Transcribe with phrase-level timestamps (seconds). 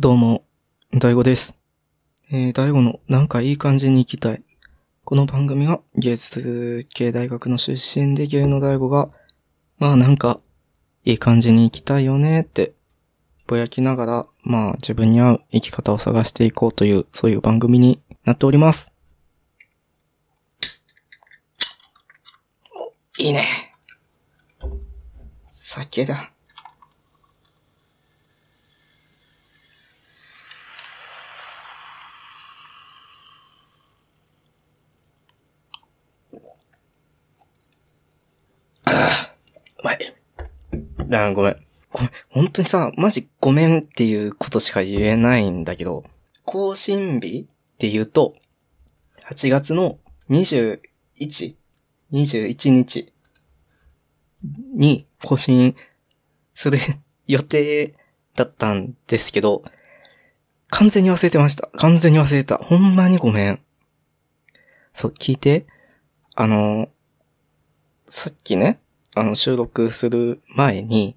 [0.00, 0.44] どうも、
[0.92, 1.56] 大悟です。
[2.30, 4.44] えー、大悟のなんかいい感じに行きたい。
[5.04, 9.10] この番組は芸術系大学の出身で芸の大悟が、
[9.80, 10.38] まあなんか、
[11.04, 12.74] いい感じに行きたいよねって、
[13.48, 18.92] ぼやきながら、まあ自分に合う生き方を探していこうという、そういう番組になっております。
[22.72, 23.48] おいいね。
[25.54, 26.30] 酒だ。
[39.80, 39.98] うまい。
[41.12, 41.56] あ、ごめん。
[41.92, 42.10] ごめん。
[42.30, 46.04] 本当にさ、マジごめんっていうことしか言えないんだけど、
[46.44, 48.34] 更新日って言うと、
[49.28, 49.98] 8月の
[50.30, 50.80] 21、
[52.12, 53.12] 21日
[54.74, 55.76] に更新
[56.54, 56.78] する
[57.26, 57.94] 予定
[58.34, 59.62] だったんですけど、
[60.70, 61.68] 完全に忘れてました。
[61.76, 62.58] 完全に忘れた。
[62.58, 63.60] ほんまにごめん。
[64.92, 65.66] そう、聞いて。
[66.34, 66.88] あの、
[68.06, 68.80] さっきね、
[69.14, 71.16] あの、収録する前に、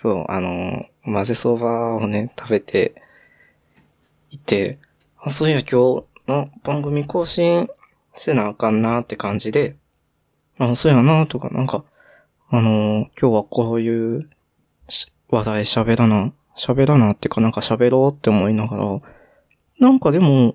[0.00, 2.94] そう、あの、混ぜそばをね、食べて
[4.30, 4.78] いて、
[5.20, 7.68] あ、そういや今日の番組更新
[8.16, 9.76] せなあかんなって感じで、
[10.58, 11.84] あ、そうやなとか、なんか、
[12.50, 14.28] あの、今日はこういう
[15.30, 19.00] 話題喋らな、喋らなっていうかなんか喋ろうって思いながら、
[19.80, 20.54] なんかでも、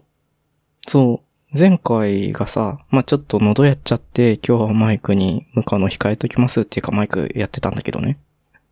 [0.88, 8.20] そう、前回がさ、まあ、ちょっと喉やっちゃって、今日はマイクに向かうの控えときますっていうかマイクやってたんだけどね。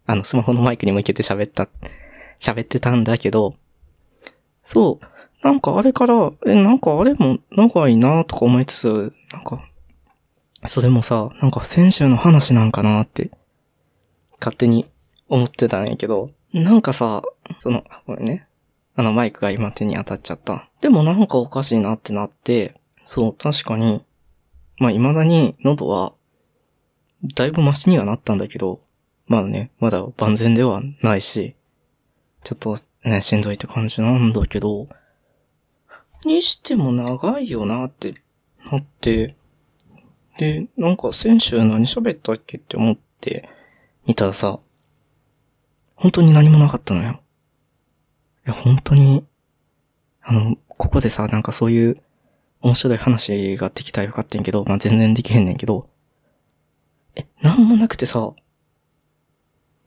[0.05, 1.69] あの、スマホのマイクに向けて喋った、
[2.41, 3.55] 喋ってたんだけど、
[4.65, 9.63] そう、なんかあれから、え、なんかあれも長いなとか思いつつ、なんか、
[10.65, 13.31] それもさ、なんか先週の話なんかなって、
[14.41, 14.85] 勝手に
[15.29, 17.23] 思ってたんやけど、なんかさ、
[17.61, 18.47] その、これね、
[18.95, 20.69] あのマイクが今手に当たっちゃった。
[20.81, 24.03] でもなんかおかしいなってなって、そう、確かに、
[24.77, 26.13] まあ未だに喉は、
[27.35, 28.81] だいぶマシにはなったんだけど、
[29.27, 31.55] まあね、まだ万全ではないし、
[32.43, 34.87] ちょっとね、しんどいって感じなんだけど、
[36.23, 38.15] にしても長いよなって
[38.71, 39.35] なって、
[40.37, 43.49] で、なんか先週何喋ったっけって思って
[44.05, 44.59] 見たらさ、
[45.95, 47.19] 本当に何もなかったのよ。
[48.45, 49.25] いや、本当に、
[50.21, 52.01] あの、ここでさ、なんかそういう
[52.61, 55.89] 面白い話ができたらよかったんけど、まあ、全然できへんねんけど、
[57.15, 58.33] え、なんもなくてさ、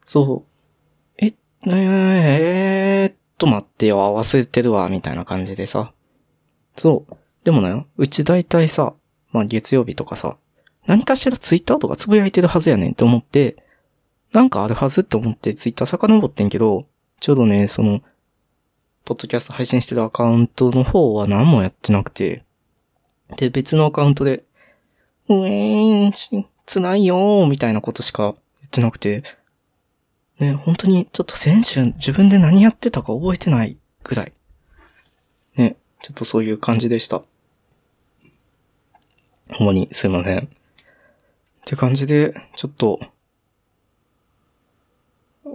[0.07, 1.35] そう、え、
[1.67, 5.93] えー、っと待ってよ、忘れてるわ、みたいな感じでさ。
[6.77, 7.17] そう。
[7.45, 8.95] でもね、うち大体さ、
[9.33, 10.39] まあ月曜日とかさ、
[10.87, 13.63] 何かしらツイッターとかつぶやいてるはずやねんって思って、
[14.33, 16.87] なんかあるはずって思ってツイッター遡ってんけど、
[17.21, 18.01] ちょうどね、その、
[19.09, 22.45] ポッドキャスト配信してるアカウントの方は何もやってなくて、
[23.39, 24.45] で、別のアカウントで、
[25.31, 29.23] うえーん、つないよー、みたいなことしか言ってなくて、
[30.39, 34.35] ね、本当にちょっと先週自分で何やってたか覚えてないぐらい。
[35.57, 37.23] ね、ちょっとそういう感じでした。
[39.55, 40.39] ほんまにすいません。
[40.45, 40.49] っ
[41.65, 43.01] て感じで、ちょっと、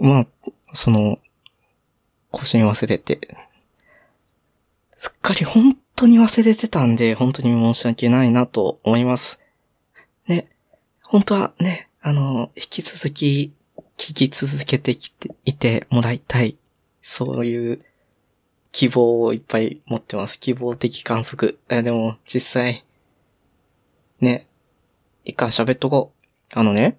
[0.00, 0.26] まあ、
[0.74, 1.18] その、
[2.32, 3.43] 更新忘れて、
[5.04, 9.38] すっかり本当に忘れてたんで、本当に申し訳ないなと思います。
[10.26, 10.48] ね、
[11.02, 13.52] 本当はね、あの、引き続き
[13.98, 16.56] 聞き続けてきていてもらいたい。
[17.02, 17.84] そういう
[18.72, 20.40] 希望をいっぱい持ってます。
[20.40, 21.58] 希望的観測。
[21.68, 22.86] え、でも、実際、
[24.20, 24.46] ね、
[25.26, 26.58] 一回喋っとこう。
[26.58, 26.96] あのね。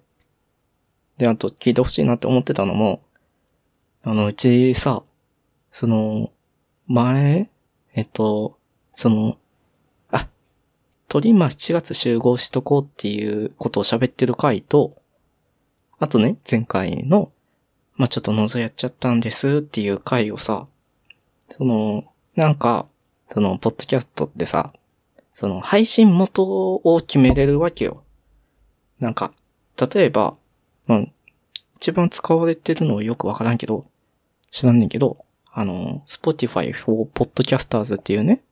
[1.18, 3.02] で、あと聞いてほしいなって思ってたのも、
[4.04, 5.02] あの、うちさ、
[5.72, 6.30] その、
[6.86, 7.50] 前、
[7.96, 8.58] えっと、
[8.94, 9.38] その、
[10.10, 10.28] あ、
[11.08, 15.02] 鳥今7月集合しとこうっていうことを喋ってる回と、
[15.98, 17.32] あとね、前回の、
[17.96, 20.66] まあ、ちょっと喉やっちゃったんですっていう回をさ、
[21.56, 22.04] その、
[22.34, 22.86] なんか、
[23.32, 24.74] その、ポッドキャストってさ、
[25.32, 28.02] その、配信元を決めれるわけよ。
[29.00, 29.32] なんか、
[29.78, 30.36] 例えば、
[30.86, 31.06] まあ、
[31.76, 33.86] 一番使われてるのよくわからんけど、
[34.50, 35.25] 知らんねんけど、
[35.58, 38.42] あの、Spotify for Podcasters っていうね、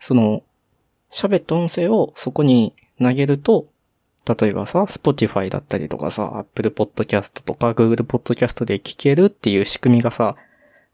[0.00, 0.42] その、
[1.12, 3.68] 喋った音声をそこに投げると、
[4.26, 10.34] 例えばさ、Spotify だったりとかさ、Apple Podcast とか Google Podcast で聞けるっていう仕組みがさ、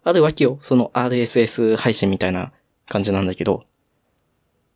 [0.05, 0.59] あるわけよ。
[0.61, 2.53] その RSS 配信みたいな
[2.87, 3.65] 感じなんだけど。
[3.65, 3.67] っ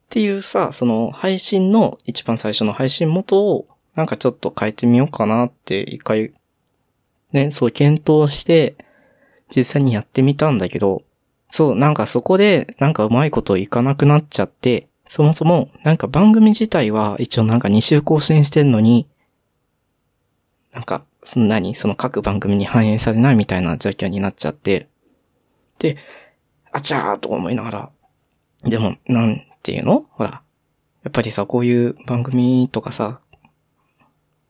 [0.08, 6.32] ていうさ、その配信の一番最初の配信元をなんかちょっと変えてみようかなって一回
[7.32, 8.76] ね、そう検討して
[9.54, 11.02] 実際にやってみたんだけど、
[11.50, 19.06] そう、なんかそこで、なんかうまいこといかなくなっちゃって、そもそも、なんか番組自体は一応なんか2週更新してんのに、
[20.72, 24.88] なんか、そんなに、その各番組に反映されないみたいな状況になっちゃって、
[25.78, 25.96] で、
[26.72, 27.90] あちゃーと思いながら、
[28.64, 30.06] でも、なんていうの？
[30.10, 30.42] ほら。
[31.04, 33.20] やっぱりさ、こういう番組とかさ、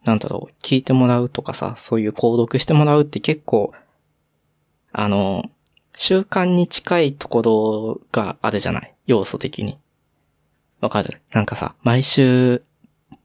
[0.04, 3.72] なんだろう、聞いてもらうとかさ、そういう購読してもらうって結構、
[5.00, 5.48] あの、
[5.94, 8.94] 習慣に近いところがあるじゃない？
[9.06, 9.78] 要素的に。
[10.80, 11.20] わかる？
[11.32, 12.62] なんかさ、毎週、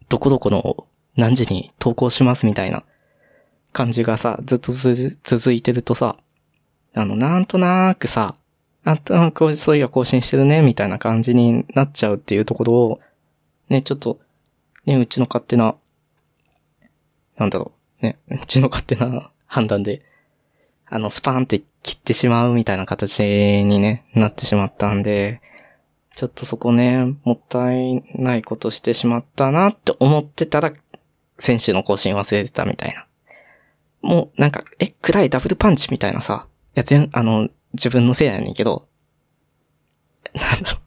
[0.08, 0.86] どこどこの
[1.16, 2.84] 何時に投稿しますみたいな。
[3.72, 6.18] 感じがさ、ずっとず続いてるとさ、
[6.94, 8.36] あの、なんとなくさ、
[8.84, 13.00] なんとなくそういや更新してるね、みたいな感じになっちゃうっていうところを、
[13.70, 14.20] ね、ちょっと、
[14.86, 15.75] ね、うちの勝手な、
[17.38, 17.72] なんだろ
[18.04, 20.04] う、ね、うちの勝手な判断で、
[20.94, 25.42] あの、スパーンって切ってしまうみたいな形にね、なってしまったんで、
[26.16, 30.72] ちょっとそこね、もったいないことしてしまったなって思ってたら、
[31.40, 33.07] 先週の更新忘れてたみたいな。
[34.04, 36.45] もう、なんか、え、暗いダブルパンチみたいなさ、
[36.75, 38.88] いや、全、あの、自分のせいやねんけど、
[40.36, 40.80] なんだろ。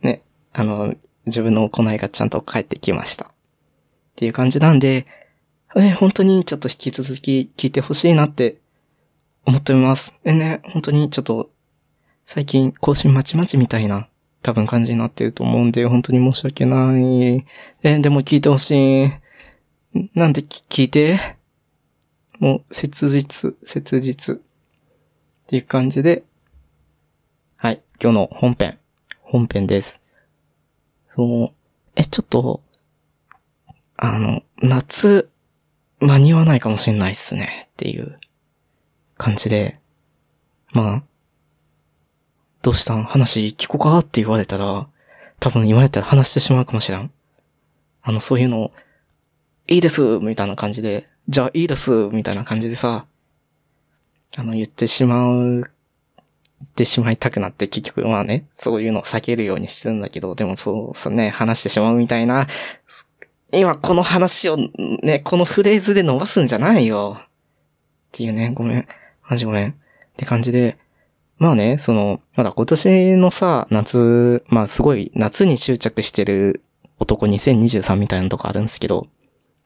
[0.00, 0.22] ね、
[0.54, 0.94] あの、
[1.26, 3.26] 自分の行いがちゃんと返ってきました。
[3.26, 3.28] っ
[4.16, 5.06] ていう感じなんで、
[5.76, 8.57] え、本当にちょっと引き続き聞いてほしいなって
[9.46, 10.12] 思っております。
[10.24, 11.50] えね、本当にちょっと、
[12.24, 14.08] 最近更新まちまちみたいな、
[14.42, 17.46] 多分感じになってると思うんで、本当に申し訳ない。
[17.82, 19.10] え、でも聞いてほしい。
[20.14, 21.18] なんで聞いて？
[22.38, 24.36] もう、切実、切実。
[24.36, 24.38] っ
[25.48, 26.24] ていう感じで、
[27.56, 28.78] はい、今日の本編、
[29.22, 30.02] 本編です。
[31.16, 31.52] そう、
[31.96, 32.62] え、ちょっと、
[33.96, 35.30] あの、夏、
[36.00, 38.20] 間に合わないかもしれないっすね、っていう
[39.18, 39.78] 感じで、
[40.72, 41.02] まあ、
[42.62, 43.04] どうしたん？
[43.04, 43.98] 話聞こうか？
[43.98, 44.88] って言われたら、
[45.40, 47.10] 多分今やったら話してしまうかもしれん。
[48.02, 48.72] あの、そういうの、
[49.66, 53.06] いいですみたいな感じで、じゃあいいですみたいな感じでさ、
[54.36, 55.62] あの、言ってしまう、言
[56.64, 62.48] ってしまいたくなって結局まあね、そういうのを避けるようにしてるんだけど、でもそう、そうね、話してしまうみたいな、
[63.52, 67.20] 今この話をね、このフレーズで伸ばすんじゃないよ。
[67.20, 67.26] っ
[68.12, 68.88] ていうね、ごめん。
[69.28, 69.70] マジごめん。
[69.70, 69.74] っ
[70.16, 70.78] て感じで、
[71.36, 76.62] まあね、その、まだ今年のさ、夏、まあすごい夏に執着してる
[76.98, 79.06] 男2023みたいなとこあるんですけど、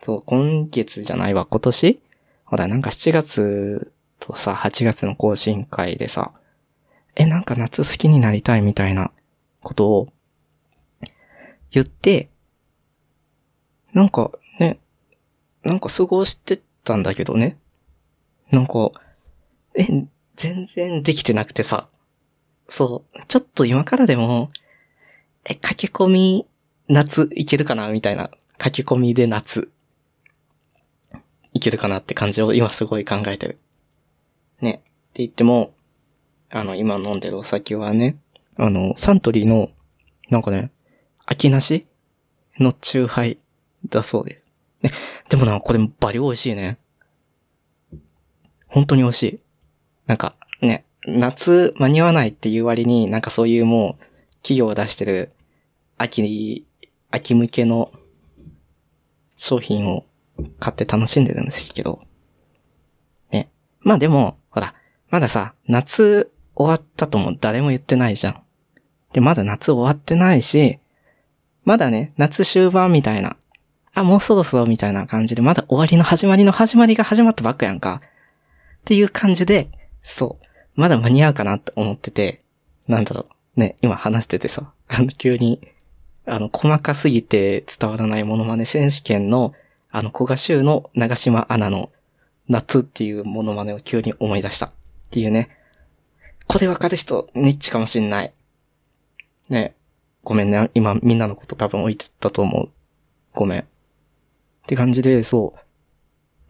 [0.02, 2.00] そう、今月じゃないわ、今年？
[2.44, 6.32] ほら、なんか7月とさ、8月の更新会でさ、
[7.14, 9.12] え、なんか夏好きになりたいみたいな
[9.62, 10.12] ことを
[11.70, 12.28] 言って、
[13.94, 14.80] なんかね、
[15.62, 17.56] なんか過ごしてたんだけどね。
[18.50, 18.90] なんか、
[19.74, 19.86] え、
[20.36, 21.88] 全然できてなくてさ。
[22.68, 23.18] そう。
[23.28, 24.50] ちょっと今からでも、
[25.44, 26.46] え、駆け込み、
[26.88, 27.88] 夏いけるかな？
[27.90, 28.30] みたいな。
[28.58, 29.70] 駆け込みで夏。
[31.54, 33.58] いけるかなって感じを今すごい考えてる。
[34.60, 34.70] ね。
[34.72, 34.82] って
[35.16, 35.74] 言っても、
[36.50, 38.16] あの、今飲んでるお酒はね、
[38.56, 39.70] あの、サントリーの、
[40.30, 40.70] なんかね、
[41.26, 41.86] 秋なし
[42.58, 43.38] のチューハイ
[43.88, 44.42] だそうです。
[44.82, 44.92] ね。
[45.28, 46.78] でもな、これバリ美味しいね。
[48.66, 49.40] 本当に美味しい。
[50.06, 54.04] なんか、ね、夏間に合わないっていう割に、なんかそういうもう、
[54.42, 55.32] 企業を出してる、
[55.98, 56.66] 秋、
[57.10, 57.90] 秋向けの
[59.36, 60.04] 商品を
[60.58, 62.00] 買って楽しんでるんですけど。
[63.30, 63.50] ね。
[63.80, 64.74] まあでも、ほら、
[65.10, 68.42] まださ、夏終わったとも誰も言ってないじゃん。
[69.12, 70.78] で、まだ夏終わってないし、
[71.64, 73.36] まだね、夏終盤みたいな、
[73.94, 78.00] あ、もうそろそろみたいな感じで、まだ終わりの始まりの始まりが始まったばっかやんか。
[78.80, 79.70] っていう感じで、
[80.02, 82.40] そう、まだ間に合うかなって思ってて、
[82.88, 85.60] なんだろう、ね、今話しててさ、 あの、急に、
[86.26, 89.54] あの、細かすぎて伝わらないモノマネ選手権の、
[89.90, 91.90] あの、古賀州の長島アナの
[92.48, 94.66] 夏っていうモノマネを急に思い出した。
[94.66, 94.70] っ
[95.10, 95.50] ていうね。
[96.46, 98.32] これわかる人、ニッチかもしんない。
[99.48, 99.74] ね。
[100.24, 100.70] ごめんね。
[100.74, 102.70] 今、みんなのこと多分置いてたと思う。
[103.34, 103.60] ごめん。
[103.60, 103.64] っ
[104.66, 105.60] て感じで、そう。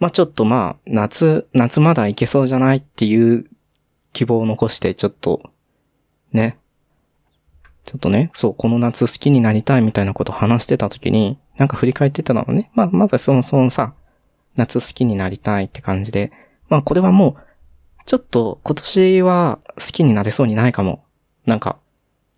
[0.03, 3.49] まあ、ちょっとまあ、夏、夏まだいけそうじゃないっていう
[4.13, 5.53] 希望を残して、ちょっと、
[6.33, 6.59] ね。
[7.85, 12.73] ちょっとね、そう、この夏好きになりたいみたいなことを話してた時に、なんか振り返ってたのね。
[12.75, 13.95] まあ、まずその、そのさ、
[14.57, 16.33] 夏好きになりたいって感じで、
[16.69, 21.05] まあこれはもう、ちょっと今年は好きになれそうにないかも。
[21.47, 21.79] なんか、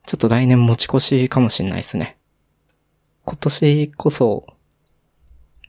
[0.04, 2.18] ちょっと来年持ち越しかもしんないですね。
[3.24, 4.44] 今年こそ、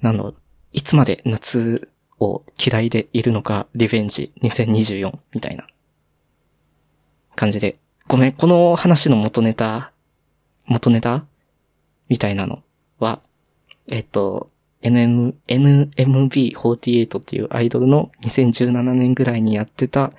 [0.02, 0.36] なんだろう、
[0.76, 1.90] いつまで夏
[2.20, 5.66] を嫌いでいるのか、リベンジ2024みたいな
[7.36, 7.80] 感じで。
[8.08, 9.94] ごめん、この話の元ネタ、
[10.66, 11.26] 元ネタ？
[12.10, 12.62] みたいなの
[13.00, 13.22] は、
[13.88, 14.52] えっと、
[14.82, 20.12] NM、NMB48 っていうアイドルの2017年ぐらいにやってた、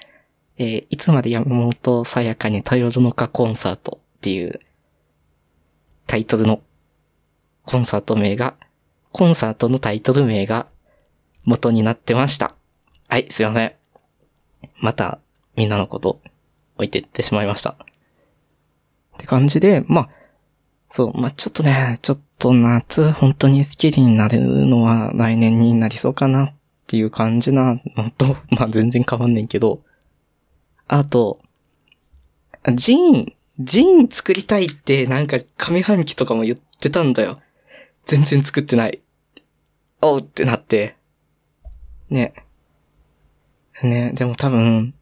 [0.56, 4.58] えーいつまで山本さやかに頼るのかコンサートっていう
[6.06, 6.62] タイトルの
[7.66, 8.56] コンサート名が、
[9.16, 10.66] コンサートのタイトル名が
[11.44, 12.54] 元になってました。
[13.08, 13.72] はい、すいません。
[14.78, 15.20] また、
[15.56, 16.20] みんなのこと
[16.74, 17.70] 置いてってしまいました。
[17.70, 17.76] っ
[19.16, 20.08] て感じで、まあ、
[20.90, 26.54] そう、まあちょっとね、ちょっと夏、本当に好きになれるのは来年になりそうかなっ
[26.86, 29.80] ていう感じなのと、 まあ全然変わんねんけど、
[30.88, 31.40] あと、
[32.74, 37.40] ジーン、ジーン作りたいってなんか上半期とかも言ってたんだよ。
[38.04, 39.00] 全然作ってない。
[40.00, 40.96] おうってなって。
[42.10, 42.32] ね。
[43.82, 44.94] ね、でも多分、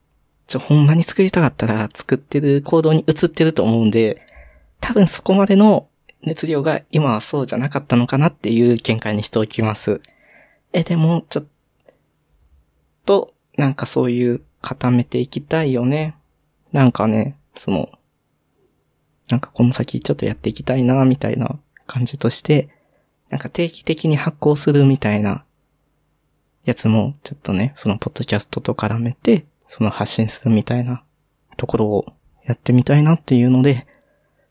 [0.47, 4.21] ちょ、ほんまに作りたかったら作ってる行動に移ってると思うんで、
[4.81, 5.87] 多分そこまでの
[6.21, 10.01] 熱量が今はそうじゃなかったのかなっていう見解にしておきます。
[10.73, 11.45] え、でも、ちょっ
[13.05, 16.15] と、なんかそういう固めていきたいよね。
[16.73, 17.89] なんかね、その、
[19.29, 22.69] なんかこの先ちょっとやっていきたいな、みたいな感じとして、
[23.29, 25.45] なんか定期的に発行するみたいな
[26.63, 31.03] やつも、ちょっとね、そのポッドキャストと絡めて、その発信するみたいな
[31.57, 32.05] ところを
[32.45, 33.87] やってみたいなっていうので、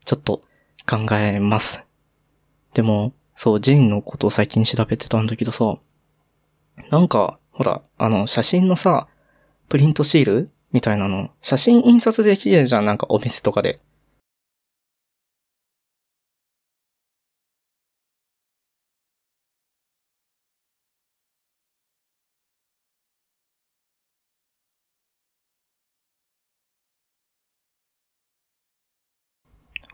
[0.05, 0.41] ちょっと
[0.87, 1.83] 考えます。
[2.73, 5.77] でも、そう、ジンのことを最近調べてたんだけどさ、
[6.89, 9.07] なんか、ほら、あの、写真のさ、
[9.69, 13.79] プリントシールみたいなの、写真印刷できるじゃん、なんかお店とかで。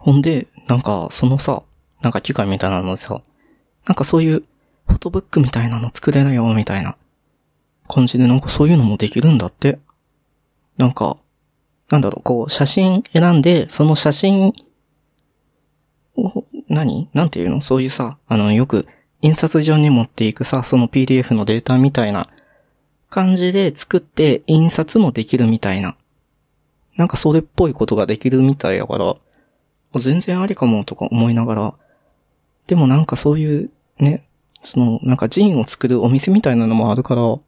[0.02, 1.62] ほんで、なんか、そのさ、
[2.02, 3.22] なんか機械みたいなのさ、
[3.86, 4.44] なんかそういう、
[4.88, 6.98] フォトブックみたいなの作れるよ、みたいな。
[7.88, 9.78] 感じで、なんかそういうのもできるんだって。
[10.78, 11.18] なんか、
[11.90, 14.54] なんだろう、こう、写真選んで、その写真
[16.18, 17.10] を、何？
[17.14, 17.62] なんていうの？
[17.62, 18.88] そういうさ、あの、よく、
[19.22, 22.28] 印刷所に持っていくさ、その PDF のデータみたいな。
[23.12, 25.96] 感じで作って、印刷もできるみたいな。
[26.96, 29.16] なんかそれっぽいことができるみたいやから、
[30.00, 31.74] 全然ありかもとか思いながら、
[32.68, 34.26] でもなんかそういう、ね、
[34.64, 37.40] その、なんかジンを作るお店みたいなのもあるから、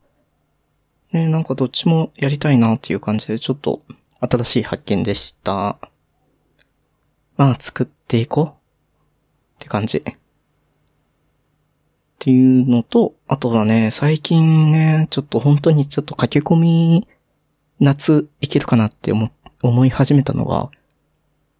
[1.14, 3.82] ね、なんかどっちもやりたいなっていう感じで、ちょっと
[4.20, 5.78] 新しい発見でした。
[7.38, 8.50] まあ、作っていこうっ
[9.60, 10.00] て感じ。
[10.00, 10.04] っ
[12.20, 17.08] ていうのと、あとはね、最近ね、ちょっと本当にちょっと駆け込み、
[17.80, 19.30] 夏いけるかなって思、
[19.62, 20.70] 思い始めたのが、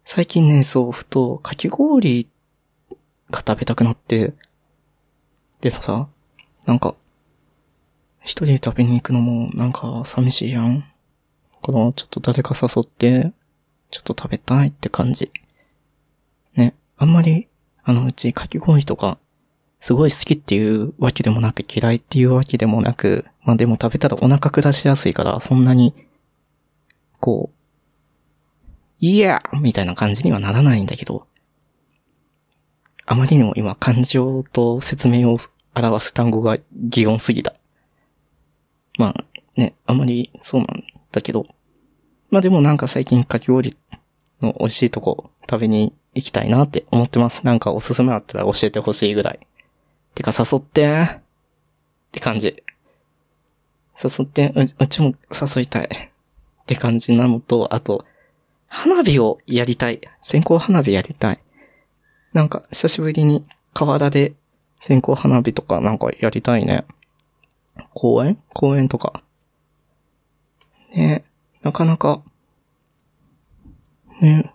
[0.06, 2.28] 最近ね、そう、ふと、かき氷
[3.30, 4.34] が食べたくなって、
[5.62, 6.08] でさ、
[6.66, 6.94] なんか、
[8.20, 10.80] 一人で食べに行くのもなんか寂しいやん。
[10.80, 10.86] だ
[11.60, 13.32] から、ちょっと誰か誘って、
[13.90, 15.30] ちょっと食べたいって感じ。
[16.54, 17.48] ね、あんまり、
[17.82, 19.18] あの、うちかき氷とか、
[19.80, 25.94] すごい好きっていうわけでもなく、嫌いっていうわけでもなく、まあでも食べたらお腹下しやすいから、そんなに、
[27.20, 27.63] こう、
[29.00, 31.26] いやみたいな感じにはならないんだけど、
[33.06, 35.38] あまりにも今感情と説明を
[35.74, 37.54] 表す単語が擬音すぎた。
[38.98, 39.24] まあ
[39.56, 41.46] ね、あまりそうなんだけど、
[42.30, 43.76] まあでもなんか最近かき氷
[44.40, 47.44] の美味しいとこ食べに行きたいなって思ってます。
[47.44, 49.46] なんかおすすめあったら教えてほしいぐらい。
[50.14, 51.20] てか誘ってっ
[52.12, 52.62] て感じ。
[54.02, 55.88] 誘って、ううちも誘いたい。
[56.62, 58.04] って感じなのと、あと、
[58.76, 60.00] 花火をやりたい。
[60.24, 61.38] 線香花火やりたい。
[62.32, 64.34] なんか、久しぶりに河原で
[64.82, 66.84] 線香花火とかなんかやりたいね。
[67.94, 68.36] 公園？
[68.52, 69.22] 公園とか。
[70.92, 71.24] ね
[71.62, 72.20] なかなか、
[74.20, 74.52] ね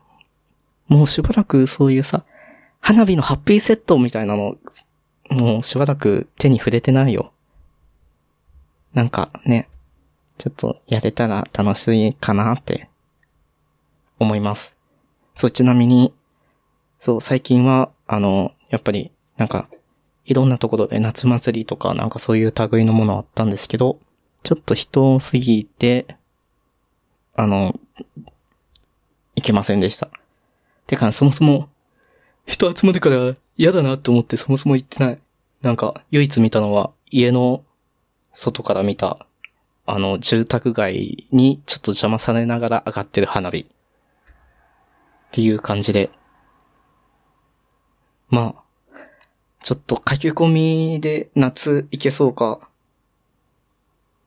[0.90, 2.26] もうしばらくそういうさ、
[2.82, 4.58] 花火のハッピーセットみたいなの、
[5.30, 7.32] もうしばらく手に触れてないよ。
[8.94, 9.70] なんかね、
[10.38, 12.89] ちょっとやれたら楽しいかなって
[14.20, 14.76] 思います。
[15.36, 16.14] そう、ちなみに、
[17.00, 19.70] そう、最近は、あの、やっぱり、なんか、
[20.26, 24.00] いろんなところで夏祭りとか、なんかそういう類のものあったんですけど、
[24.44, 26.18] ちょっと人多すぎて、
[27.36, 27.74] あの、
[29.36, 30.10] いけませんでした。
[30.88, 31.70] てか、そもそも、
[32.46, 35.20] 人集まるから嫌だなって思ってそもそも行ってない。
[35.62, 37.64] なんか、唯一見たのは、家の
[38.34, 39.26] 外から見た、
[39.86, 43.68] あの、住宅街にちょっと邪魔されながら上がってる花火。
[45.30, 46.10] っていう感じで。
[48.30, 48.64] まあ、
[49.64, 52.70] ちょっと書き込みで夏いけそうか。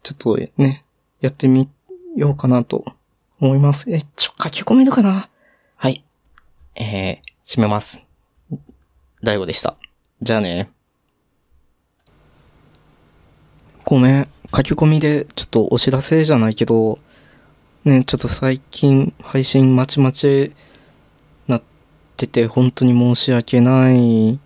[0.02, 0.85] ちょっとね、
[1.21, 1.68] やってみ
[2.16, 2.85] ようかなと
[3.40, 3.90] 思います。
[3.90, 5.28] え、ちょ、書き込めるかな？
[5.76, 6.04] はい。
[6.75, 8.00] えー、閉めます。
[9.23, 9.76] 大悟でした。
[10.21, 10.71] じゃあね。
[13.85, 14.28] ごめん。
[14.54, 16.99] 書き込みでちょっとお知らせじゃないけど、
[17.85, 20.56] ね、ちょっと最近配信まちまちな
[22.26, 24.38] ってて本当に申し訳ない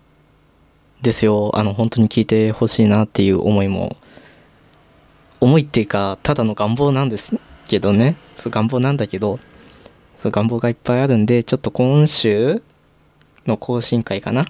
[1.01, 1.51] ですよ。
[1.53, 3.95] あの本当に聞いてほしいなっていう思いも、
[5.39, 8.17] 思いっていうか、ただの願望なんですけどね。
[8.35, 9.37] そう願望なんだけど、
[10.17, 12.63] そう願望がいっぱいあるんで、ちょっと今週
[13.45, 14.45] の更新会かな。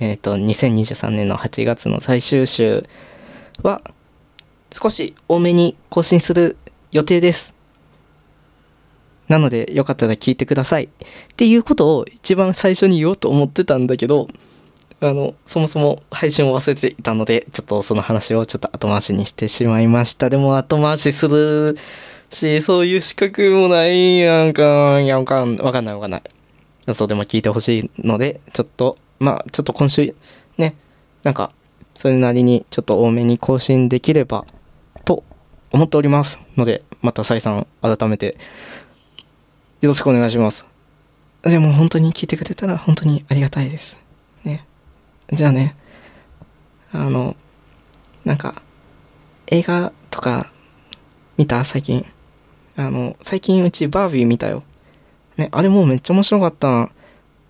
[0.00, 2.84] えっ、と、2023年の8月の最終週
[3.62, 3.82] は、
[4.72, 6.56] 少し多めに更新する
[6.90, 7.53] 予定です。
[9.34, 10.84] なので、よかったら聞いてください。
[10.84, 10.88] っ
[11.36, 14.28] ていうことを一番最初に言おうと思ってたんだけど、
[15.00, 20.30] あの、そもそも配信を忘れていたので、ちょっとその話をちょっと後回しにしてしまいました。
[20.30, 21.76] でも後回しする
[22.30, 26.22] し、そういう資格もないやんかい、やんかん、わかんないわかんない。
[26.94, 30.14] そうでも聞いてほしいので、ちょっと、まあ、ちょっと今週、
[30.58, 30.76] ね、
[31.24, 31.50] なんか、
[31.96, 34.44] それなりにちょっと多めに更新できれば、
[35.04, 35.24] と
[35.72, 36.38] 思っております。
[36.56, 38.36] ので、また再三改めて、
[39.84, 40.66] よろしくお願いします。
[41.42, 43.98] でも本当に聞いてくれたら本当にありがたいです。
[44.42, 44.64] ね。
[45.30, 45.76] じゃあね、
[46.90, 47.36] あの、
[48.24, 48.62] なんか、
[49.48, 50.50] 映画とか
[51.36, 52.06] 見た最近？
[52.76, 54.62] あの、最近うちバービー見たよ。
[55.36, 56.90] ね、あれもうめっちゃ面白かった。